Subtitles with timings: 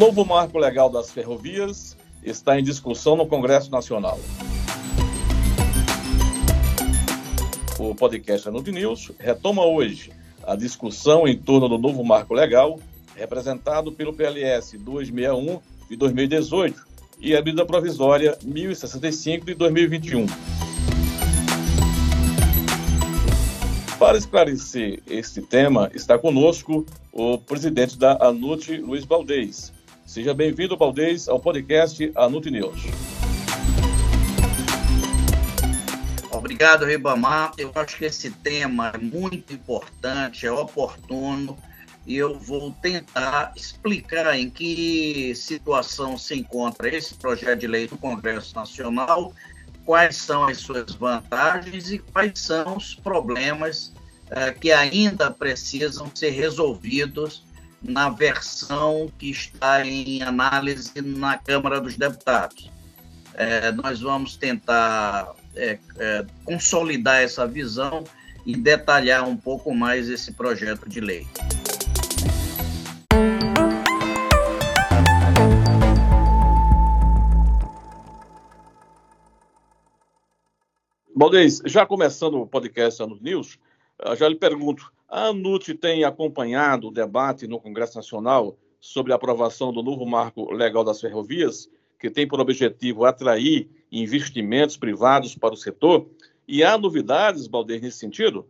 [0.00, 4.18] novo marco legal das ferrovias está em discussão no Congresso Nacional.
[7.78, 10.10] O podcast Anut News retoma hoje
[10.42, 12.80] a discussão em torno do novo marco legal,
[13.14, 15.60] representado pelo PLS 261
[15.90, 16.82] de 2018
[17.20, 20.24] e a medida provisória 1065 de 2021.
[23.98, 29.78] Para esclarecer este tema, está conosco o presidente da ANUT, Luiz Baldez.
[30.10, 32.82] Seja bem-vindo, Baldez, ao podcast ANUT News.
[36.32, 37.52] Obrigado, Ribamar.
[37.56, 41.56] Eu acho que esse tema é muito importante, é oportuno,
[42.04, 47.96] e eu vou tentar explicar em que situação se encontra esse projeto de lei do
[47.96, 49.32] Congresso Nacional,
[49.84, 53.92] quais são as suas vantagens e quais são os problemas
[54.28, 57.48] eh, que ainda precisam ser resolvidos
[57.82, 62.70] na versão que está em análise na Câmara dos Deputados.
[63.34, 68.04] Eh, nós vamos tentar é, é, consolidar essa visão
[68.46, 71.26] e detalhar um pouco mais esse projeto de lei.
[81.14, 83.58] Baldez, já começando o podcast Anos News,
[84.16, 89.72] já lhe pergunto, a ANUT tem acompanhado o debate no Congresso Nacional sobre a aprovação
[89.72, 95.56] do novo marco legal das ferrovias, que tem por objetivo atrair investimentos privados para o
[95.56, 96.08] setor.
[96.46, 98.46] E há novidades, Balder, nesse sentido?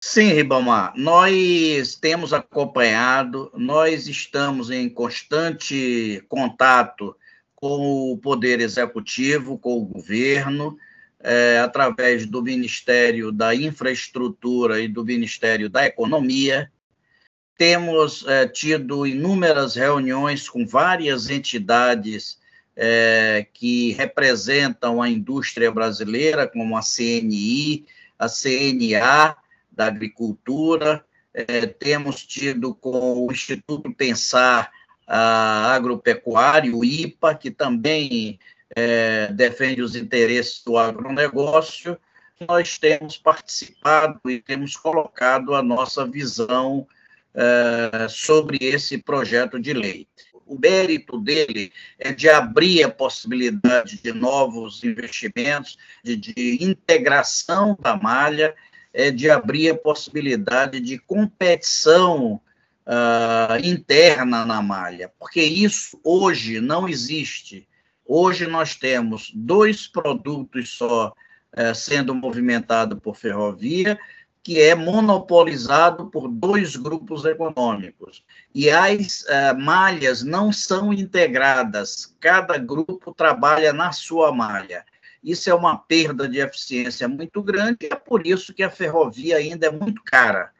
[0.00, 7.16] Sim, Ribamar, nós temos acompanhado, nós estamos em constante contato
[7.54, 10.76] com o Poder Executivo, com o governo,
[11.24, 16.70] é, através do Ministério da Infraestrutura e do Ministério da Economia.
[17.56, 22.38] Temos é, tido inúmeras reuniões com várias entidades
[22.76, 27.86] é, que representam a indústria brasileira, como a CNI,
[28.18, 29.34] a CNA
[29.72, 34.70] da Agricultura, é, temos tido com o Instituto Pensar
[35.06, 38.38] Agropecuário, o IPA, que também
[38.74, 41.98] é, defende os interesses do agronegócio,
[42.48, 46.86] nós temos participado e temos colocado a nossa visão
[47.34, 50.06] é, sobre esse projeto de lei
[50.46, 57.96] o mérito dele é de abrir a possibilidade de novos investimentos, de, de integração da
[57.96, 58.54] malha,
[58.92, 62.40] é de abrir a possibilidade de competição
[62.86, 67.66] uh, interna na malha, porque isso hoje não existe.
[68.06, 73.98] Hoje nós temos dois produtos só uh, sendo movimentado por ferrovia
[74.44, 78.22] que é monopolizado por dois grupos econômicos.
[78.54, 84.84] E as uh, malhas não são integradas, cada grupo trabalha na sua malha.
[85.22, 89.68] Isso é uma perda de eficiência muito grande, é por isso que a ferrovia ainda
[89.68, 90.52] é muito cara.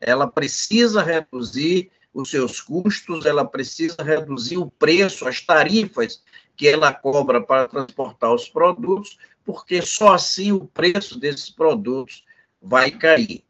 [0.00, 6.22] Ela precisa reduzir os seus custos, ela precisa reduzir o preço, as tarifas
[6.56, 12.24] que ela cobra para transportar os produtos, porque só assim o preço desses produtos
[12.60, 13.44] vai cair.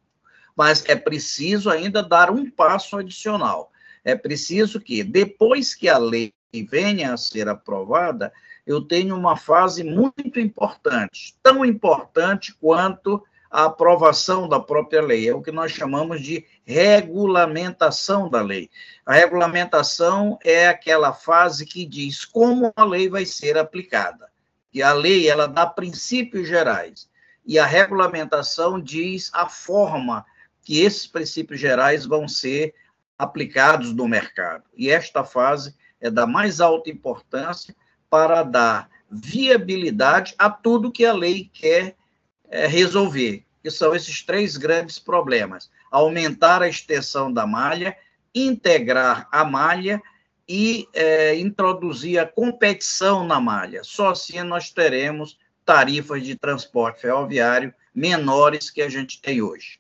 [0.56, 3.70] Mas é preciso ainda dar um passo adicional.
[4.04, 6.32] É preciso que, depois que a lei
[6.68, 8.32] venha a ser aprovada,
[8.66, 13.22] eu tenho uma fase muito importante, tão importante quanto
[13.54, 18.68] a aprovação da própria lei, é o que nós chamamos de regulamentação da lei.
[19.06, 24.28] A regulamentação é aquela fase que diz como a lei vai ser aplicada.
[24.72, 27.08] E a lei, ela dá princípios gerais
[27.46, 30.26] e a regulamentação diz a forma
[30.64, 32.74] que esses princípios gerais vão ser
[33.16, 34.64] aplicados no mercado.
[34.76, 37.72] E esta fase é da mais alta importância
[38.10, 41.94] para dar viabilidade a tudo que a lei quer
[42.54, 47.96] é, resolver, que são esses três grandes problemas: aumentar a extensão da malha,
[48.34, 50.02] integrar a malha
[50.46, 53.80] e é, introduzir a competição na malha.
[53.82, 59.78] Só assim nós teremos tarifas de transporte ferroviário menores que a gente tem hoje.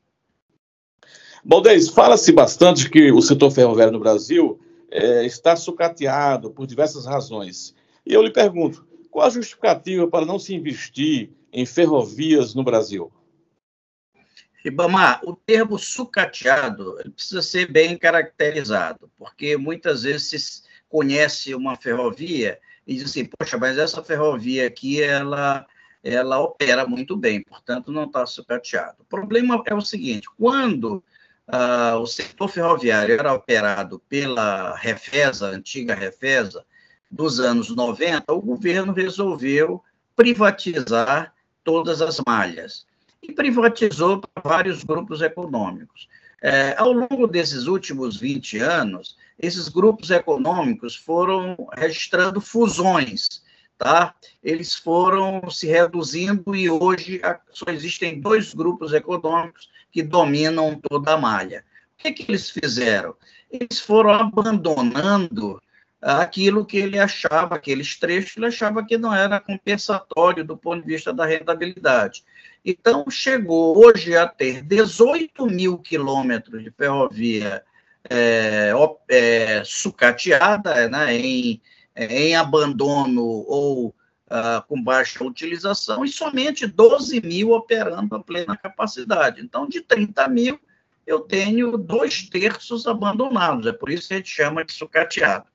[1.44, 4.58] Baldez, fala-se bastante que o setor ferroviário no Brasil
[4.90, 7.74] é, está sucateado por diversas razões.
[8.06, 13.12] E eu lhe pergunto, qual a justificativa para não se investir em ferrovias no Brasil?
[14.64, 22.58] Ribamar, o termo sucateado precisa ser bem caracterizado, porque muitas vezes se conhece uma ferrovia
[22.86, 25.66] e diz assim, poxa, mas essa ferrovia aqui, ela
[26.02, 28.96] ela opera muito bem, portanto, não está sucateado.
[29.00, 31.02] O problema é o seguinte: quando
[31.48, 36.64] uh, o setor ferroviário era operado pela Refesa, antiga Refesa,
[37.10, 39.82] dos anos 90, o governo resolveu
[40.14, 42.86] privatizar todas as malhas
[43.28, 46.08] e privatizou para vários grupos econômicos.
[46.42, 53.42] É, ao longo desses últimos 20 anos, esses grupos econômicos foram registrando fusões,
[53.78, 54.14] tá?
[54.42, 61.18] Eles foram se reduzindo e hoje só existem dois grupos econômicos que dominam toda a
[61.18, 61.64] malha.
[61.98, 63.14] O que, que eles fizeram?
[63.50, 65.62] Eles foram abandonando
[66.04, 70.92] aquilo que ele achava, aqueles trechos, ele achava que não era compensatório do ponto de
[70.92, 72.22] vista da rentabilidade.
[72.62, 77.64] Então, chegou hoje a ter 18 mil quilômetros de ferrovia
[78.08, 78.72] é,
[79.08, 81.62] é, sucateada, né, em,
[81.96, 89.40] em abandono ou uh, com baixa utilização, e somente 12 mil operando a plena capacidade.
[89.40, 90.60] Então, de 30 mil,
[91.06, 95.53] eu tenho dois terços abandonados, é por isso que a gente chama de sucateado.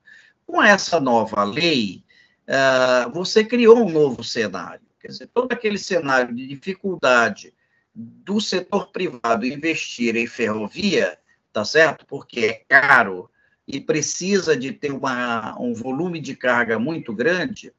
[0.50, 2.02] Com essa nova lei,
[2.48, 4.84] uh, você criou um novo cenário.
[4.98, 7.54] Quer dizer, todo aquele cenário de dificuldade
[7.94, 11.16] do setor privado investir em ferrovia,
[11.52, 12.04] tá certo?
[12.04, 13.30] Porque é caro
[13.66, 17.72] e precisa de ter uma, um volume de carga muito grande,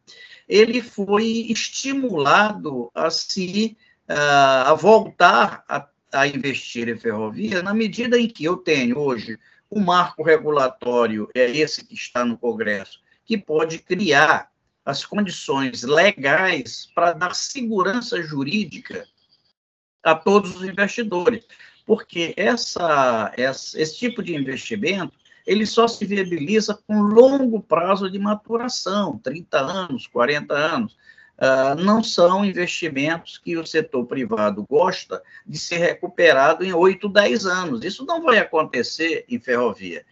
[0.48, 3.76] ele foi estimulado a se
[4.10, 9.38] uh, a voltar a, a investir em ferrovia na medida em que eu tenho hoje
[9.72, 14.52] o marco regulatório é esse que está no Congresso, que pode criar
[14.86, 19.08] as condições legais para dar segurança jurídica
[20.04, 21.46] a todos os investidores,
[21.86, 25.14] porque essa, essa, esse tipo de investimento
[25.48, 30.98] ele só se viabiliza com longo prazo de maturação, 30 anos, 40 anos.
[31.42, 37.48] Uh, não são investimentos que o setor privado gosta de ser recuperado em 8, 10
[37.48, 37.84] anos.
[37.84, 40.06] Isso não vai acontecer em ferrovia.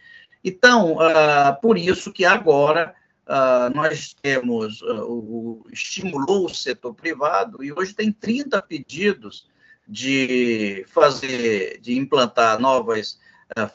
[0.44, 2.96] Então, uh, por isso que agora
[3.28, 9.48] uh, nós temos, o, estimulou o setor privado e hoje tem 30 pedidos
[9.86, 13.20] de fazer, de implantar novas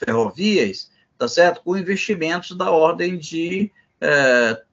[0.05, 1.61] ferrovias, tá certo?
[1.61, 3.71] Com investimentos da ordem de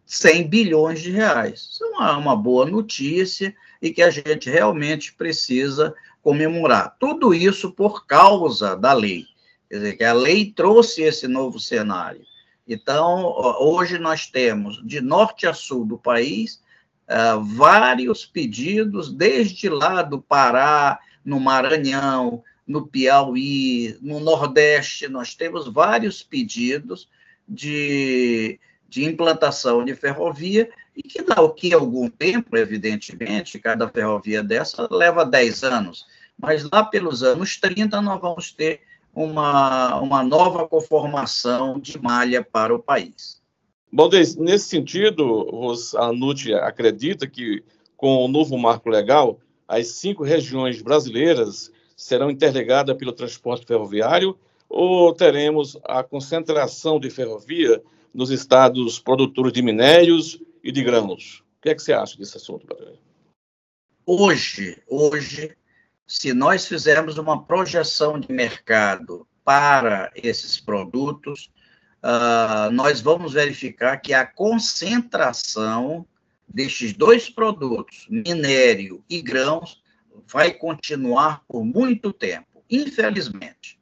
[0.07, 1.69] 100 bilhões de reais.
[1.73, 6.97] Isso é uma, uma boa notícia e que a gente realmente precisa comemorar.
[6.99, 9.27] Tudo isso por causa da lei.
[9.69, 12.21] Quer dizer, que a lei trouxe esse novo cenário.
[12.69, 16.63] Então, hoje nós temos, de norte a sul do país,
[17.09, 25.67] uh, vários pedidos, desde lá do Pará, no Maranhão, no Piauí, no Nordeste, nós temos
[25.67, 27.09] vários pedidos
[27.49, 28.61] de
[28.93, 35.25] de implantação de ferrovia e que daqui a algum tempo, evidentemente, cada ferrovia dessa leva
[35.25, 36.07] 10 anos,
[36.39, 38.83] mas lá pelos anos 30 nós vamos ter
[39.15, 43.41] uma, uma nova conformação de malha para o país.
[43.91, 45.49] Bom, nesse sentido,
[45.97, 47.65] a NUT acredita que
[47.97, 54.37] com o novo marco legal, as cinco regiões brasileiras serão interligadas pelo transporte ferroviário
[54.69, 57.83] ou teremos a concentração de ferrovia
[58.15, 61.43] nos estados produtores de minérios e de grãos.
[61.59, 62.99] O que é que você acha desse assunto, Patrícia?
[64.05, 65.57] Hoje, hoje,
[66.07, 71.51] se nós fizermos uma projeção de mercado para esses produtos,
[72.03, 76.07] uh, nós vamos verificar que a concentração
[76.47, 79.81] destes dois produtos, minério e grãos,
[80.27, 83.79] vai continuar por muito tempo, infelizmente.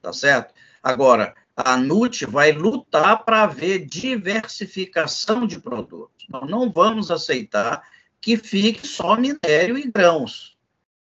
[0.00, 0.54] Tá certo?
[0.82, 6.26] Agora, a NUT vai lutar para haver diversificação de produtos.
[6.28, 7.82] Nós não vamos aceitar
[8.20, 10.56] que fique só minério e grãos.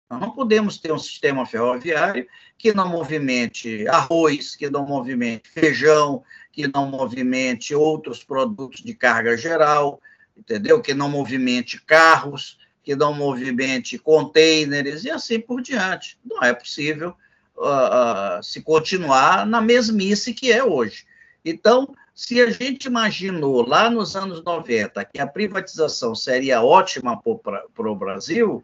[0.09, 6.23] Nós não podemos ter um sistema ferroviário que não movimente arroz, que não movimente feijão,
[6.51, 10.01] que não movimente outros produtos de carga geral,
[10.35, 10.81] entendeu?
[10.81, 16.17] Que não movimente carros, que não movimente containers e assim por diante.
[16.25, 17.15] Não é possível
[17.59, 21.05] uh, se continuar na mesmice que é hoje.
[21.43, 27.89] Então, se a gente imaginou lá nos anos 90 que a privatização seria ótima para
[27.91, 28.63] o Brasil,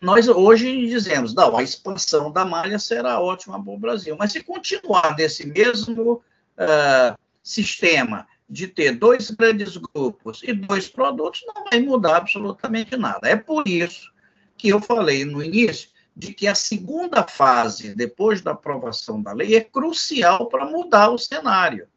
[0.00, 4.16] nós hoje dizemos, não, a expansão da malha será ótima para o Brasil.
[4.18, 6.22] Mas se continuar nesse mesmo
[6.58, 13.28] uh, sistema de ter dois grandes grupos e dois produtos, não vai mudar absolutamente nada.
[13.28, 14.12] É por isso
[14.56, 19.56] que eu falei no início de que a segunda fase, depois da aprovação da lei,
[19.56, 21.88] é crucial para mudar o cenário.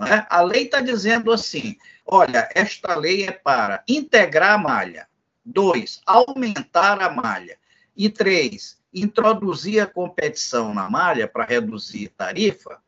[0.00, 0.26] É?
[0.28, 5.08] A lei está dizendo assim: olha, esta lei é para integrar a malha,
[5.44, 7.58] dois, aumentar a malha,
[7.96, 12.80] e três, introduzir a competição na malha para reduzir tarifa,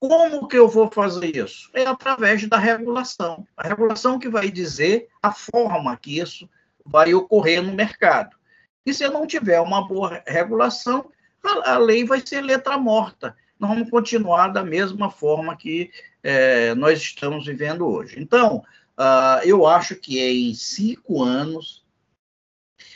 [0.00, 1.70] como que eu vou fazer isso?
[1.74, 3.46] É através da regulação.
[3.54, 6.48] A regulação que vai dizer a forma que isso
[6.84, 8.34] vai ocorrer no mercado.
[8.84, 11.10] E se não tiver uma boa regulação,
[11.42, 13.36] a, a lei vai ser letra morta.
[13.58, 15.90] Nós vamos continuar da mesma forma que
[16.22, 18.18] é, nós estamos vivendo hoje.
[18.18, 18.64] Então,
[18.98, 21.84] uh, eu acho que em cinco anos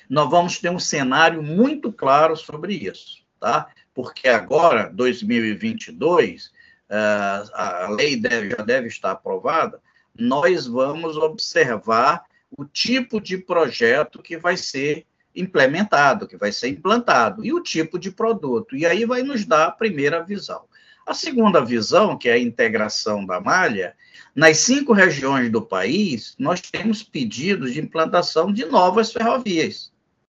[0.09, 3.69] nós vamos ter um cenário muito claro sobre isso, tá?
[3.93, 9.81] Porque agora, 2022, uh, a lei deve, já deve estar aprovada,
[10.19, 12.25] nós vamos observar
[12.57, 17.99] o tipo de projeto que vai ser implementado, que vai ser implantado, e o tipo
[17.99, 18.77] de produto.
[18.77, 20.65] E aí vai nos dar a primeira visão.
[21.07, 23.95] A segunda visão, que é a integração da malha,
[24.35, 29.93] nas cinco regiões do país, nós temos pedidos de implantação de novas ferrovias.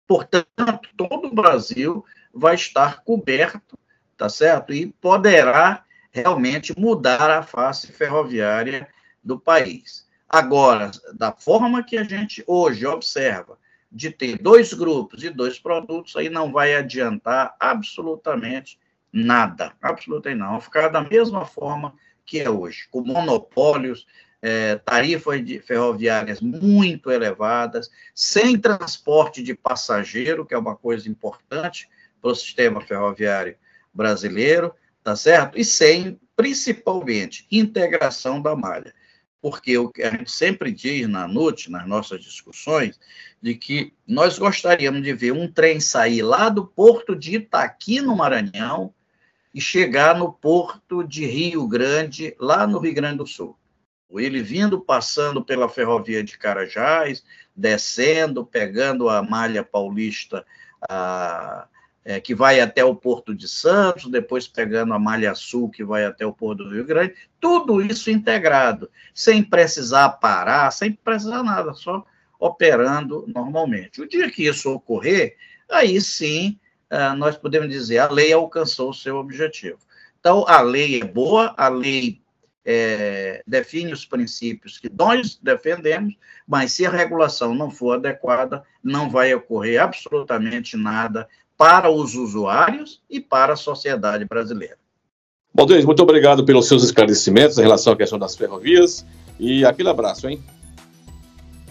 [0.06, 3.78] Portanto, todo o Brasil vai estar coberto,
[4.16, 4.72] tá certo?
[4.72, 8.88] E poderá realmente mudar a face ferroviária
[9.22, 10.06] do país.
[10.28, 13.58] Agora, da forma que a gente hoje observa,
[13.90, 18.78] de ter dois grupos e dois produtos, aí não vai adiantar absolutamente
[19.12, 19.72] nada.
[19.80, 20.52] Absolutamente não.
[20.52, 24.06] Vai ficar da mesma forma que é hoje, com monopólios,
[24.42, 31.88] é, tarifas ferroviárias muito elevadas, sem transporte de passageiro, que é uma coisa importante
[32.20, 33.56] para o sistema ferroviário
[33.92, 35.58] brasileiro, tá certo?
[35.58, 38.94] E sem, principalmente, integração da malha
[39.40, 42.98] porque o que a gente sempre diz na NUT, nas nossas discussões,
[43.40, 48.16] de que nós gostaríamos de ver um trem sair lá do porto de Itaqui, no
[48.16, 48.92] Maranhão,
[49.54, 53.56] e chegar no porto de Rio Grande, lá no Rio Grande do Sul.
[54.10, 57.22] Ele vindo, passando pela ferrovia de Carajás,
[57.54, 60.44] descendo, pegando a malha paulista,
[60.88, 61.66] a,
[62.08, 66.06] é, que vai até o Porto de Santos, depois pegando a Malha Sul, que vai
[66.06, 71.74] até o Porto do Rio Grande, tudo isso integrado, sem precisar parar, sem precisar nada,
[71.74, 72.02] só
[72.40, 74.00] operando normalmente.
[74.00, 75.36] O dia que isso ocorrer,
[75.70, 79.78] aí sim é, nós podemos dizer a lei alcançou o seu objetivo.
[80.18, 82.22] Então, a lei é boa, a lei
[82.64, 89.10] é, define os princípios que nós defendemos, mas se a regulação não for adequada, não
[89.10, 94.78] vai ocorrer absolutamente nada para os usuários e para a sociedade brasileira.
[95.52, 99.04] Baldez, muito obrigado pelos seus esclarecimentos em relação à questão das ferrovias
[99.40, 100.40] e aquele abraço, hein?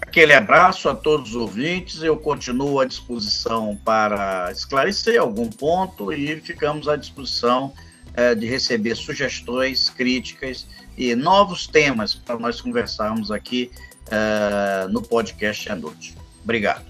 [0.01, 2.01] Aquele abraço a todos os ouvintes.
[2.01, 7.71] Eu continuo à disposição para esclarecer algum ponto e ficamos à disposição
[8.13, 10.65] é, de receber sugestões, críticas
[10.97, 13.71] e novos temas para nós conversarmos aqui
[14.09, 16.15] é, no podcast à noite.
[16.43, 16.86] Obrigado.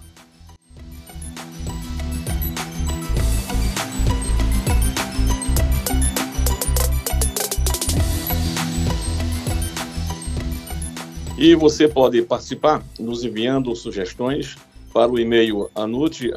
[11.37, 14.55] E você pode participar nos enviando sugestões
[14.91, 16.33] para o e-mail anute.org.br.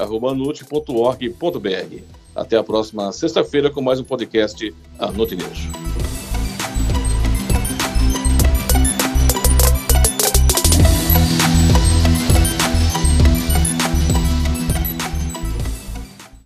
[2.35, 5.90] Até a próxima sexta-feira com mais um podcast Anute News.